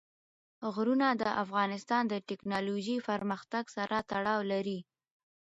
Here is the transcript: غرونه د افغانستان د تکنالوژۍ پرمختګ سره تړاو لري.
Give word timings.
غرونه 0.73 1.07
د 1.21 1.23
افغانستان 1.43 2.03
د 2.07 2.13
تکنالوژۍ 2.29 2.97
پرمختګ 3.09 3.63
سره 3.75 3.95
تړاو 4.11 4.39
لري. 4.51 4.79